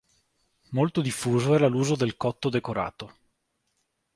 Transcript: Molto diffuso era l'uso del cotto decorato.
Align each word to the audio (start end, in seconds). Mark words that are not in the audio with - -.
Molto 0.71 0.99
diffuso 1.01 1.53
era 1.53 1.67
l'uso 1.67 1.95
del 1.95 2.17
cotto 2.17 2.49
decorato. 2.49 3.13